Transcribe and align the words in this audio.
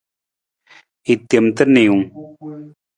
I 1.11 1.13
tem 1.29 1.45
ta 1.55 1.63
niiwung. 1.73 2.07